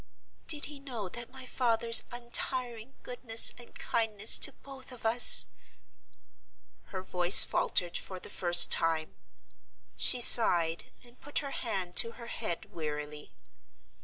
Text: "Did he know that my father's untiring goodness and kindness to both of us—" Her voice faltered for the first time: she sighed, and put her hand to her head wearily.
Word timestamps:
"Did 0.47 0.65
he 0.65 0.79
know 0.79 1.09
that 1.09 1.29
my 1.31 1.45
father's 1.45 2.05
untiring 2.11 2.95
goodness 3.03 3.51
and 3.59 3.77
kindness 3.77 4.39
to 4.39 4.51
both 4.51 4.91
of 4.91 5.05
us—" 5.05 5.45
Her 6.85 7.03
voice 7.03 7.43
faltered 7.43 7.99
for 7.99 8.19
the 8.19 8.27
first 8.31 8.71
time: 8.71 9.13
she 9.95 10.19
sighed, 10.19 10.85
and 11.03 11.21
put 11.21 11.37
her 11.45 11.51
hand 11.51 11.95
to 11.97 12.13
her 12.13 12.25
head 12.25 12.73
wearily. 12.73 13.31